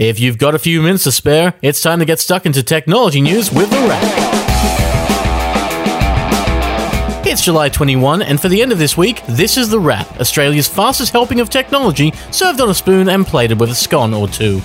[0.00, 3.20] If you've got a few minutes to spare, it's time to get stuck into technology
[3.20, 4.02] news with The Wrap.
[7.26, 10.66] It's July 21, and for the end of this week, this is The Wrap, Australia's
[10.66, 14.62] fastest helping of technology, served on a spoon and plated with a scone or two.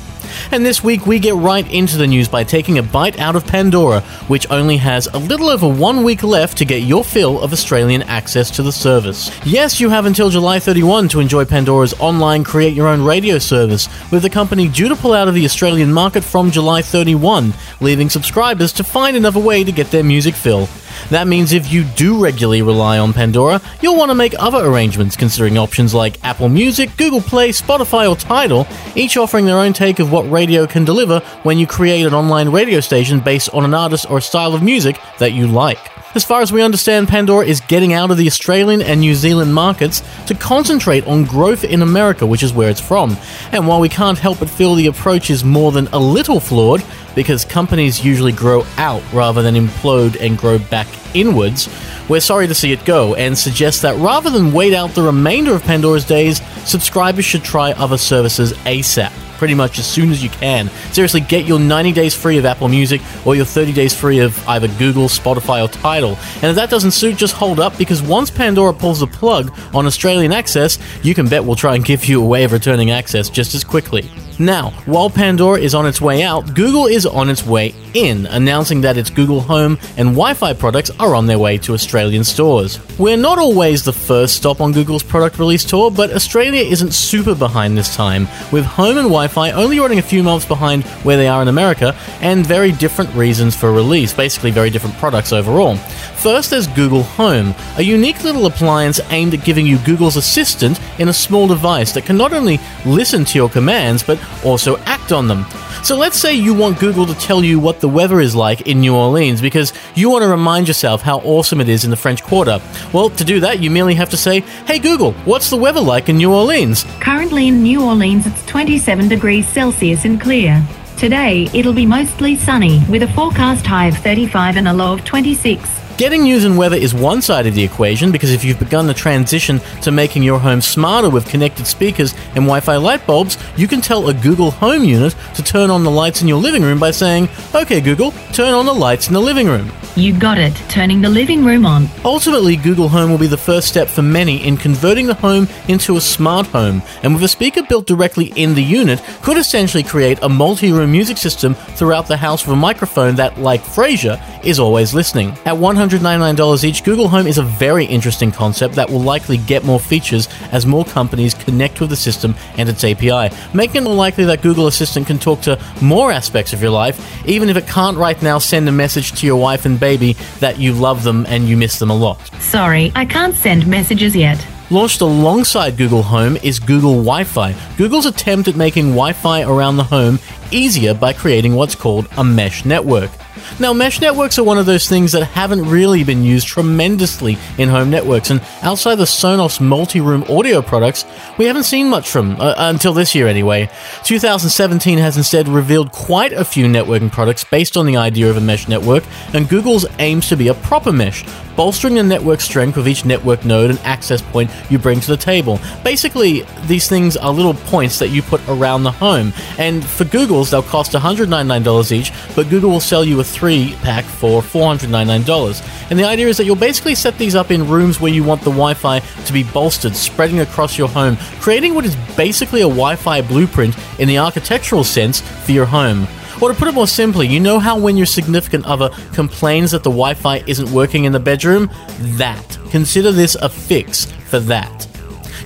[0.51, 3.45] And this week, we get right into the news by taking a bite out of
[3.45, 7.53] Pandora, which only has a little over one week left to get your fill of
[7.53, 9.29] Australian access to the service.
[9.45, 13.89] Yes, you have until July 31 to enjoy Pandora's online create your own radio service,
[14.11, 18.09] with the company due to pull out of the Australian market from July 31, leaving
[18.09, 20.67] subscribers to find another way to get their music fill.
[21.09, 25.15] That means if you do regularly rely on Pandora, you'll want to make other arrangements,
[25.15, 29.99] considering options like Apple Music, Google Play, Spotify, or Tidal, each offering their own take
[29.99, 33.73] of what radio can deliver when you create an online radio station based on an
[33.73, 35.91] artist or style of music that you like.
[36.15, 39.53] As far as we understand, Pandora is getting out of the Australian and New Zealand
[39.53, 43.17] markets to concentrate on growth in America, which is where it's from.
[43.51, 46.85] And while we can't help but feel the approach is more than a little flawed,
[47.15, 51.69] because companies usually grow out rather than implode and grow back inwards,
[52.09, 55.53] we're sorry to see it go and suggest that rather than wait out the remainder
[55.53, 60.29] of Pandora's days, subscribers should try other services ASAP pretty much as soon as you
[60.29, 60.69] can.
[60.91, 64.47] Seriously, get your 90 days free of Apple Music or your 30 days free of
[64.47, 66.17] either Google, Spotify, or Tidal.
[66.35, 69.85] And if that doesn't suit, just hold up because once Pandora pulls the plug on
[69.85, 73.29] Australian access, you can bet we'll try and give you a way of returning access
[73.29, 74.09] just as quickly.
[74.37, 78.81] Now, while Pandora is on its way out, Google is on its way in, announcing
[78.81, 82.79] that its Google Home and Wi Fi products are on their way to Australian stores.
[82.99, 87.33] We're not always the first stop on Google's product release tour, but Australia isn't super
[87.33, 91.15] behind this time, with Home and Wi Fi only running a few months behind where
[91.15, 95.77] they are in America, and very different reasons for release, basically, very different products overall.
[95.77, 101.07] First, there's Google Home, a unique little appliance aimed at giving you Google's Assistant in
[101.07, 105.27] a small device that can not only listen to your commands, but also act on
[105.27, 105.45] them.
[105.83, 108.79] So let's say you want Google to tell you what the weather is like in
[108.79, 112.23] New Orleans because you want to remind yourself how awesome it is in the French
[112.23, 112.59] Quarter.
[112.91, 116.09] Well, to do that, you merely have to say, Hey Google, what's the weather like
[116.09, 116.85] in New Orleans?
[116.99, 120.65] Currently in New Orleans, it's 27 degrees Celsius and clear.
[120.97, 125.03] Today, it'll be mostly sunny with a forecast high of 35 and a low of
[125.03, 125.84] 26.
[125.97, 128.93] Getting news and weather is one side of the equation because if you've begun the
[128.93, 133.65] transition to making your home smarter with connected speakers and Wi Fi light bulbs, you
[133.65, 136.79] can tell a Google Home unit to turn on the lights in your living room
[136.79, 139.71] by saying, OK, Google, turn on the lights in the living room.
[139.95, 141.87] You got it, turning the living room on.
[142.03, 145.95] Ultimately, Google Home will be the first step for many in converting the home into
[145.95, 150.19] a smart home, and with a speaker built directly in the unit, could essentially create
[150.21, 154.59] a multi room music system throughout the house with a microphone that, like Frasier, is
[154.59, 155.29] always listening.
[155.45, 155.55] At
[155.89, 160.27] $199 each, Google Home is a very interesting concept that will likely get more features
[160.51, 164.41] as more companies connect with the system and its API, making it more likely that
[164.41, 168.19] Google Assistant can talk to more aspects of your life, even if it can't right
[168.21, 171.55] now send a message to your wife and baby that you love them and you
[171.55, 172.19] miss them a lot.
[172.39, 174.45] Sorry, I can't send messages yet.
[174.71, 179.77] Launched alongside Google Home is Google Wi Fi, Google's attempt at making Wi Fi around
[179.77, 180.17] the home
[180.49, 183.11] easier by creating what's called a mesh network.
[183.59, 187.69] Now, mesh networks are one of those things that haven't really been used tremendously in
[187.69, 191.05] home networks, and outside the Sonos multi room audio products,
[191.37, 193.69] we haven't seen much from, uh, until this year anyway.
[194.03, 198.41] 2017 has instead revealed quite a few networking products based on the idea of a
[198.41, 199.03] mesh network,
[199.33, 201.25] and Google's aims to be a proper mesh,
[201.55, 205.17] bolstering the network strength with each network node and access point you bring to the
[205.17, 205.59] table.
[205.83, 210.51] Basically, these things are little points that you put around the home, and for Google's,
[210.51, 215.89] they'll cost $199 each, but Google will sell you a three pack for $499.
[215.89, 218.41] And the idea is that you'll basically set these up in rooms where you want
[218.41, 222.65] the Wi Fi to be bolstered, spreading across your home, creating what is basically a
[222.67, 226.07] Wi Fi blueprint in the architectural sense for your home.
[226.41, 229.83] Or to put it more simply, you know how when your significant other complains that
[229.83, 231.69] the Wi Fi isn't working in the bedroom?
[232.17, 232.57] That.
[232.69, 234.87] Consider this a fix for that.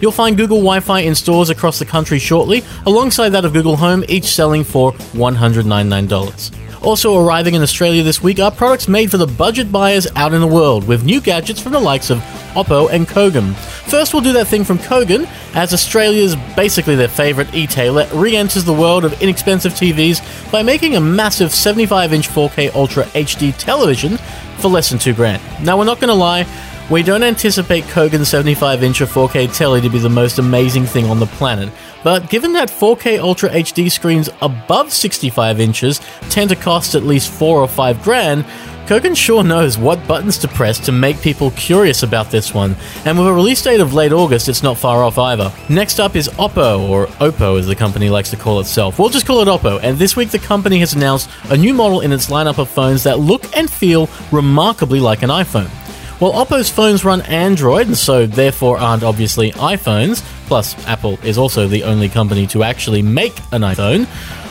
[0.02, 3.76] You'll find Google Wi Fi in stores across the country shortly, alongside that of Google
[3.76, 6.69] Home, each selling for $199.
[6.82, 10.40] Also arriving in Australia this week are products made for the budget buyers out in
[10.40, 12.20] the world, with new gadgets from the likes of
[12.54, 13.54] Oppo and Kogan.
[13.90, 18.64] First, we'll do that thing from Kogan, as Australia's basically their favourite e-tailer re enters
[18.64, 24.18] the world of inexpensive TVs by making a massive 75 inch 4K Ultra HD television
[24.60, 25.42] for less than two grand.
[25.62, 26.44] Now, we're not going to lie,
[26.90, 31.06] we don't anticipate Kogan's 75 inch or 4K telly to be the most amazing thing
[31.06, 31.72] on the planet,
[32.04, 37.32] but given that 4K Ultra HD screens above 65 inches tend to cost at least
[37.32, 38.44] 4 or 5 grand,
[38.88, 42.76] Kogan sure knows what buttons to press to make people curious about this one,
[43.06, 45.54] and with a release date of late August, it's not far off either.
[45.70, 48.98] Next up is Oppo, or Oppo as the company likes to call itself.
[48.98, 52.02] We'll just call it Oppo, and this week the company has announced a new model
[52.02, 55.70] in its lineup of phones that look and feel remarkably like an iPhone.
[56.20, 61.66] While Oppo's phones run Android and so therefore aren't obviously iPhones, plus Apple is also
[61.66, 64.06] the only company to actually make an iPhone,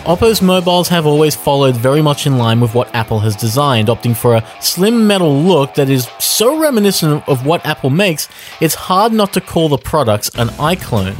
[0.06, 4.16] Oppo's mobiles have always followed very much in line with what Apple has designed, opting
[4.16, 8.30] for a slim metal look that is so reminiscent of what Apple makes,
[8.62, 11.16] it's hard not to call the products an iClone.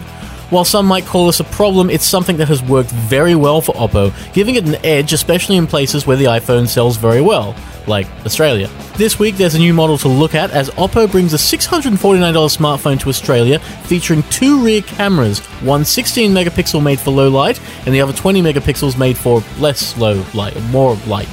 [0.50, 3.74] While some might call this a problem, it's something that has worked very well for
[3.74, 7.54] Oppo, giving it an edge, especially in places where the iPhone sells very well,
[7.88, 8.70] like Australia.
[8.96, 13.00] This week, there's a new model to look at as Oppo brings a $649 smartphone
[13.00, 18.00] to Australia featuring two rear cameras, one 16 megapixel made for low light, and the
[18.00, 21.28] other 20 megapixels made for less low light, more light.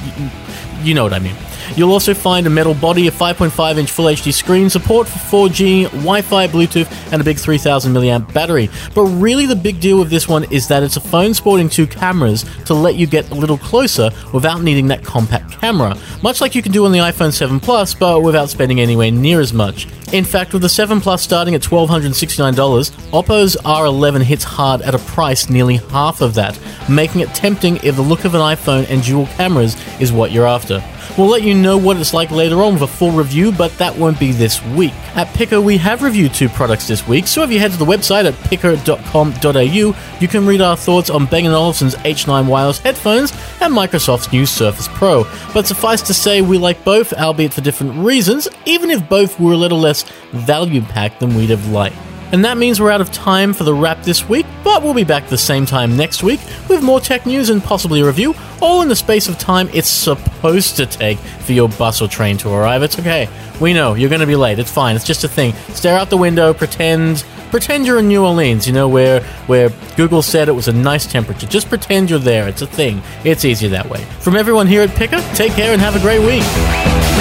[0.82, 1.36] You know what I mean.
[1.74, 5.84] You'll also find a metal body, a 5.5 inch Full HD screen, support for 4G,
[5.84, 8.70] Wi Fi, Bluetooth, and a big 3000 mAh battery.
[8.94, 11.86] But really, the big deal with this one is that it's a phone sporting two
[11.86, 16.54] cameras to let you get a little closer without needing that compact camera, much like
[16.54, 19.86] you can do on the iPhone 7 Plus, but without spending anywhere near as much.
[20.12, 24.98] In fact, with the 7 Plus starting at $1,269, Oppo's R11 hits hard at a
[24.98, 26.58] price nearly half of that,
[26.88, 30.46] making it tempting if the look of an iPhone and dual cameras is what you're
[30.46, 30.82] after.
[31.16, 33.96] We'll let you know what it's like later on with a full review, but that
[33.96, 34.92] won't be this week.
[35.14, 37.84] At Picker, we have reviewed two products this week, so if you head to the
[37.84, 43.32] website at picker.com.au, you can read our thoughts on Bang & Olufsen's H9 wireless headphones
[43.60, 45.24] and Microsoft's new Surface Pro.
[45.54, 49.52] But suffice to say, we like both, albeit for different reasons, even if both were
[49.52, 50.02] a little less
[50.32, 51.96] value packed than we'd have liked.
[52.32, 55.04] And that means we're out of time for the wrap this week, but we'll be
[55.04, 58.82] back the same time next week with more tech news and possibly a review, all
[58.82, 62.50] in the space of time it's supposed to take for your bus or train to
[62.50, 62.82] arrive.
[62.82, 63.28] It's okay.
[63.60, 64.58] We know you're going to be late.
[64.58, 64.96] It's fine.
[64.96, 65.52] It's just a thing.
[65.70, 70.22] Stare out the window, pretend pretend you're in New Orleans, you know, where where Google
[70.22, 71.46] said it was a nice temperature.
[71.46, 72.48] Just pretend you're there.
[72.48, 73.02] It's a thing.
[73.24, 74.04] It's easier that way.
[74.20, 77.15] From everyone here at Picker, take care and have a great week.